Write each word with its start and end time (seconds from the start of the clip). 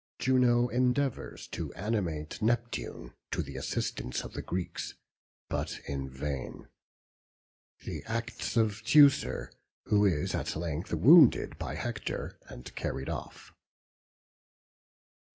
Juno 0.17 0.67
endeavours 0.67 1.47
to 1.49 1.71
animate 1.75 2.41
Neptune 2.41 3.13
to 3.29 3.43
the 3.43 3.55
assistance 3.55 4.23
of 4.23 4.33
the 4.33 4.41
Greeks, 4.41 4.95
but 5.47 5.79
in 5.85 6.09
vain. 6.09 6.69
The 7.81 8.03
acts 8.07 8.57
of 8.57 8.81
Teucer, 8.83 9.51
who 9.83 10.03
is 10.07 10.33
at 10.33 10.55
length 10.55 10.91
wounded 10.91 11.55
by 11.59 11.75
Hector, 11.75 12.39
and 12.49 12.73
carried 12.73 13.09
off. 13.09 13.53